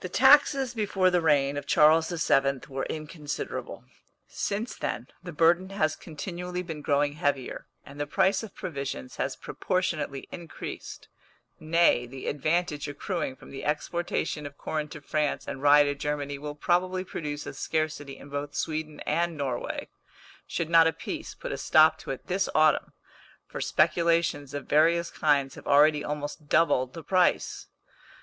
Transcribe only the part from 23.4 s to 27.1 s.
for speculations of various kinds have already almost doubled the